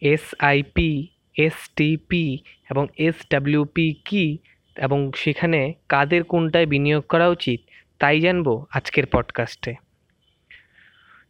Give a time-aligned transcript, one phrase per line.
[0.00, 1.06] SIP
[1.36, 2.38] STP
[2.70, 4.38] এবং SWP কী
[4.76, 7.60] এবং সেখানে কাদের কোনটায় বিনিয়োগ করা উচিত
[7.98, 9.74] তাই জানব আজকের পডকাস্টে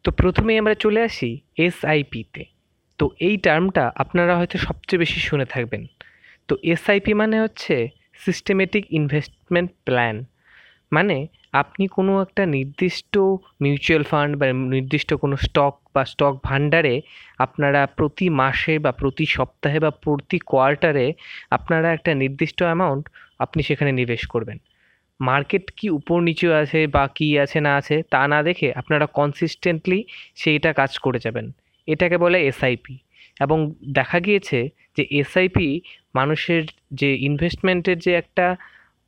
[0.05, 2.45] তো প্রথমেই আমরা চলে আসি এসআইপিতে
[2.99, 5.87] তো। এই টার্মটা আপনারা হয়তো সবচেয়ে বেশি শুনে থাকবেন।
[6.49, 10.25] তো এসআইপি মানে হচ্ছে সিস্টেমেটিক ইনভেস্টমেন্ট প্ল্যান
[10.93, 13.15] মানে আপনি কোনো একটা নির্দিষ্ট
[13.61, 16.95] মিউচুয়াল ফান্ড বা নির্দিষ্ট কোনো স্টক বা স্টক ভাণ্ডারে
[17.39, 21.07] আপনারা প্রতি মাসে বা প্রতি সপ্তাহে বা প্রতি কোয়ার্টারে
[21.51, 23.05] আপনারা একটা নির্দিষ্ট অ্যামাউন্ট
[23.39, 24.59] আপনি সেখানে নিবেশ করবেন।
[25.21, 29.99] মার্কেট কি উপর নিচু আছে বা কী আছে না আছে তা না দেখে আপনারা কনসিস্টেন্টলি
[30.37, 31.47] সেইটা কাজ করে যাবেন।
[31.89, 32.97] এটাকে বলে এসআইপি
[33.41, 33.59] এবং
[33.93, 34.59] দেখা গিয়েছে
[34.97, 35.69] যে এসআইপি
[36.15, 36.63] মানুষের
[36.93, 38.47] যে ইনভেস্টমেন্টের যে একটা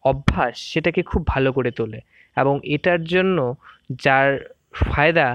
[0.05, 2.01] অভ্যাস সেটাকে খুব ভালো করে তোলে
[2.37, 3.39] এবং এটার জন্য
[4.05, 4.31] যার
[4.73, 5.27] ফায়দা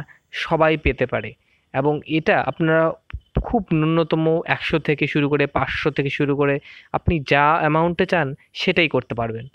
[0.44, 1.32] সবাই পেতে পারে
[1.74, 2.84] এবং এটা আপনারা
[3.44, 6.56] খুব ন্যূনতম একশো থেকে শুরু করে পাঁচশো থেকে শুরু করে
[6.94, 9.46] আপনি যা অ্যামাউন্টে চান সেটাই করতে পারবেন।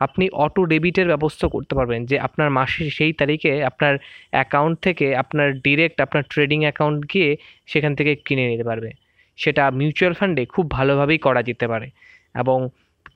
[0.00, 3.94] আপনি অটো ডেবিটের ব্যবস্থা করতে পারবেন যে আপনার মাসের সেই তারিখে আপনার
[4.30, 7.30] অ্যাকাউন্ট থেকে আপনার ডিরেক্ট আপনার ট্রেডিং অ্যাকাউন্ট গিয়ে
[7.66, 8.90] সেখান থেকে কিনে নিতে পারবে।
[9.38, 11.88] সেটা মিউচুয়াল ফান্ডে খুব ভালোভাবেই করা যেতে পারে
[12.34, 12.58] এবং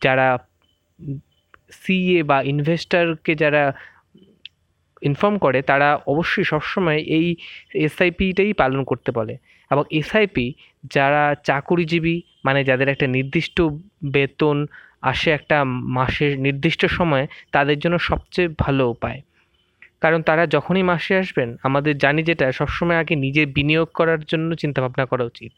[0.00, 0.28] যারা
[1.72, 3.72] সিএ বা ইনভেস্টারকে যারা
[5.02, 7.36] ইনফর্ম করে, তারা অবশ্যই সবসময় এই
[7.74, 9.36] এসআইপিটাই পালন করতে বলে।
[9.70, 13.62] এবং এসআইপি যারা চাকুরিজীবী মানে যাদের একটা নির্দিষ্ট
[14.04, 14.66] বেতন
[15.02, 19.20] আসে একটা মাসের নির্দিষ্ট সময়ে, তাদের জন্য সবচেয়ে ভালো উপায়।
[20.00, 25.06] কারণ তারা যখনই মাসে আসবেন, আমাদের জানি যেটা, সবসময় আগে নিজে বিনিয়োগ করার জন্য চিন্তাভাবনা
[25.06, 25.52] করা উচিত।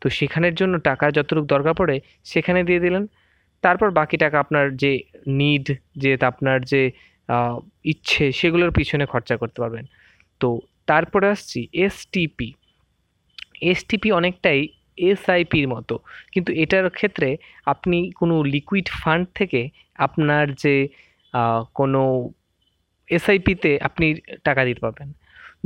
[0.00, 3.06] তো সেখানের জন্য টাকা যতটুকু দরকার পড়ে, সেখানে দিয়ে দিলেন।
[3.64, 4.92] তারপর বাকি টাকা আপনার যে
[5.40, 6.82] নিড যে আপনার যে
[7.84, 9.84] ইচ্ছে, সেগুলোর পিছনে খরচা করতে পারবেন।
[10.40, 10.48] তো
[10.86, 12.48] তারপরে আসছি এসটিপি
[13.70, 14.60] এসটিপি অনেকটাই
[15.10, 15.94] এসআইপির মতো।
[16.32, 17.28] কিন্তু এটার ক্ষেত্রে
[17.66, 19.60] আপনি কোনো লিকুইড ফান্ড থেকে
[19.98, 20.74] আপনার যে
[21.74, 22.02] কোনো
[23.08, 24.06] এসআইপিতে আপনি
[24.44, 25.08] টাকা দিতে পারবেন।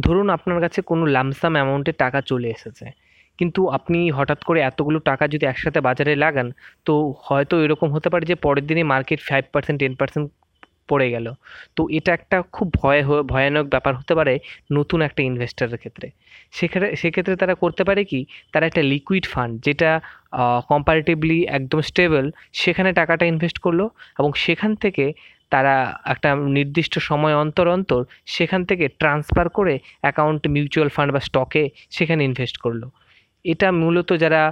[0.00, 2.86] ধরুন আপনার কাছে কোনো লামসাম অ্যামাউন্টে টাকা চলে এসেছে।
[3.42, 6.48] কিন্তু আপনি হঠাৎ করে এতগুলো টাকা যদি একসাথে বাজারে লাগান,
[6.86, 6.92] তো
[7.26, 10.26] হয়তো এরকম হতে পারে যে পরের দিনে market five percent ten percent
[10.90, 11.26] পড়ে গেল।
[11.76, 13.00] তো এটা একটা খুব ভয়
[13.32, 14.34] ভয়ানক ব্যাপার হতে পারে
[14.76, 16.06] নতুন একটা ইনভেস্টারের ক্ষেত্রে।
[16.56, 18.20] সেক্ষেত্রে সেক্ষেত্রে তারা করতে পারে কি,
[18.52, 19.90] তারা একটা লিকুইড ফান্ড যেটা
[20.72, 22.24] কম্পারেটিভলি একদম স্টেবল
[22.62, 23.80] সেখানে টাকাটা ইনভেস্ট করল
[24.20, 25.04] এবং সেখান থেকে
[25.52, 25.74] তারা
[26.14, 28.00] একটা নির্দিষ্ট সময় অন্তর অন্তর
[28.36, 29.74] সেখান থেকে ট্রান্সফার করে
[30.04, 31.62] অ্যাকাউন্ট মিউচুয়াল ফান্ড বা স্টকে
[31.96, 32.82] সেখানে ইনভেস্ট করল।
[33.44, 34.42] এটা মূলত যারা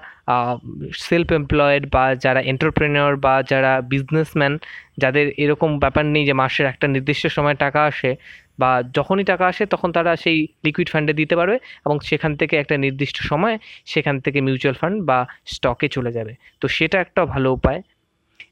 [0.98, 4.52] সেলফ এমপ্লয়েড বা যারা এন্টারপ্রেনিয়র বা যারা বিজনেসম্যান
[4.98, 8.10] যাদের এরকম ব্যাপার নেই যে মাসের একটা নির্দিষ্ট সময় টাকা আসে
[8.58, 11.56] বা যখনই টাকা আসে তখন তারা সেই লিকুইড ফান্ডে দিতে পারবে
[11.86, 13.56] এবং সেখান থেকে একটা নির্দিষ্ট সময়
[13.86, 17.80] সেখান থেকে মিউচুয়াল ফান্ড বা স্টকে চলে যাবে। তো সেটা একটা ভালো উপায়।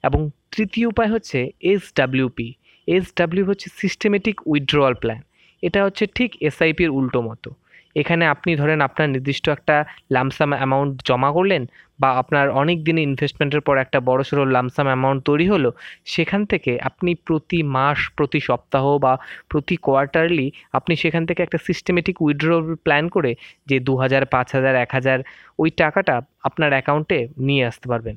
[0.04, 0.20] এবং
[0.50, 2.48] তৃতীয় উপায় হচ্ছে S W P
[2.88, 5.20] S W হচ্ছে সিস্টেমেটিক উইথড্রয়াল প্ল্যান
[5.62, 7.50] এটা হচ্ছে ঠিক এসআইপির উল্টো মতো।
[7.96, 9.76] এখানে আপনি ধরেন আপনার নির্দিষ্ট একটা
[10.10, 11.62] লামসাম অ্যামাউন্ট জমা করলেন
[12.00, 15.70] বা আপনার অনেক দিনে ইনভেস্টমেন্টের পর একটা বড় সড়ো লামসাম অ্যামাউন্ট তৈরি হলো,
[16.06, 19.12] সেখান থেকে আপনি প্রতি মাস, প্রতি সপ্তাহ বা
[19.48, 22.48] প্রতি কোয়ার্টারলি আপনি সেখান থেকে একটা সিস্টেমেটিক উইথড্র
[22.84, 23.34] প্ল্যান করে
[23.66, 25.18] যে দু হাজার পাঁচ হাজার এক হাজার
[25.58, 28.16] ওই টাকাটা আপনার অ্যাকাউন্টে নিয়ে আসতে পারবেন।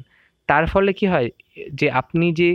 [0.49, 1.29] তার ফলে কি হয়?
[1.79, 2.49] যে আপনি যে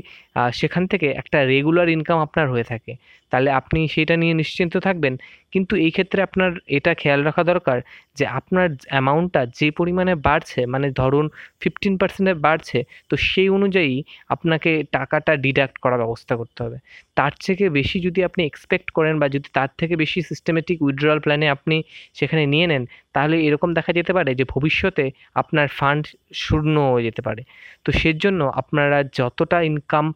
[0.60, 2.92] সেখান থেকে একটা রেগুলার ইনকাম আপনার হয়ে থাকে,
[3.32, 5.14] তাহলে আপনি সেটা নিয়ে নিশ্চিন্ত থাকবেন।
[5.54, 7.78] কিন্তু এই ক্ষেত্রে আপনার এটা খেয়াল রাখা দরকার
[8.18, 11.26] যে, আপনার অ্যামাউন্টটা যে পরিমাণে বাড়ছে মানে ধরুন
[11.62, 12.78] ফিফটিন পার্সেন্টে বাড়ছে,
[13.10, 13.94] তো সেই অনুযায়ী
[14.34, 16.78] আপনাকে টাকাটা ডিডাক্ট করার ব্যবস্থা করতে হবে।
[17.18, 21.46] তার থেকে বেশি যদি আপনি এক্সপেক্ট করেন বা যদি তার থেকে বেশি সিস্টেমেটিক উইথড্রয়াল প্ল্যানে
[21.56, 21.76] আপনি
[22.18, 22.82] সেখানে নিয়ে নেন,
[23.14, 25.04] তাহলে এরকম দেখা যেতে পারে যে ভবিষ্যতে
[25.40, 26.04] আপনার ফান্ড
[26.44, 27.42] শূন্য হয়ে যেতে পারে।
[27.84, 28.85] তো সেজন্য আপনারা
[29.18, 30.06] যতটা ইনকাম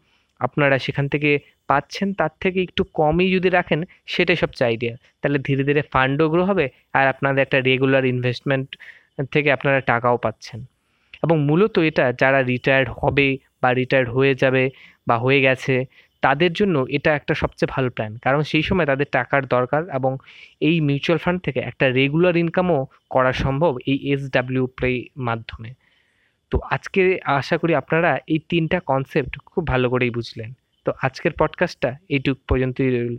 [0.41, 1.31] আপনারা সেখান থেকে
[1.71, 3.81] পাচ্ছেন, তার থেকে একটু কমই যদি রাখেন,
[4.13, 6.67] সেটাই সবচেয়ে আইডিয়া তাহলে ধীরে ধীরে ফান্ডও গ্রো হবে
[6.99, 8.69] আর আপনাদের একটা রেগুলার ইনভেস্টমেন্ট
[9.35, 10.61] থেকে আপনারা টাকাও পাচ্ছেন।
[11.25, 13.29] এবং মূলত এটা যারা রিটায়ার্ড হবে
[13.63, 14.65] বা রিটায়ার্ড হয়ে যাবে
[15.09, 15.75] বা হয়ে গেছে,
[16.23, 20.13] তাদের জন্য এটা একটা সবচেয়ে ভালো প্ল্যান কারণ সেই সময় তাদের টাকার দরকার এবং
[20.69, 22.81] এই মিউচুয়াল ফান্ড থেকে একটা রেগুলার ইনকামও
[23.11, 24.91] করা সম্ভব এই এস ডাব্লিউ প্লে
[25.29, 25.71] মাধ্যমে।
[26.51, 30.53] তো আজকে আশা করি আপনারা এই তিনটা কনসেপ্ট খুব ভালো করেই বুঝলেন।
[30.85, 33.19] তো আজকের পডকাস্টটা এইটুক পর্যন্তই রইল।